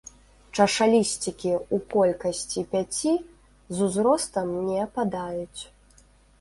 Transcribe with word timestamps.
Чашалісцікі 0.57 1.51
ў 1.57 1.77
колькасці 1.93 2.65
пяці, 2.73 3.13
з 3.75 3.87
узростам 3.91 4.47
не 4.73 4.77
ападаюць. 4.89 5.61